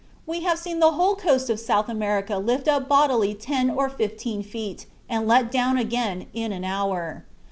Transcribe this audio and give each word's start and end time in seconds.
We 0.25 0.41
have 0.41 0.57
seen 0.57 0.79
the 0.79 0.93
whole 0.93 1.15
coast 1.15 1.47
of 1.51 1.59
South 1.59 1.87
America 1.87 2.37
lifted 2.39 2.73
up 2.73 2.87
bodily 2.89 3.35
ten 3.35 3.69
or 3.69 3.87
fifteen 3.87 4.41
feet 4.41 4.87
and 5.07 5.27
let 5.27 5.51
down 5.51 5.77
again 5.77 6.25
in 6.33 6.51
an 6.51 6.63
hour. 6.63 7.23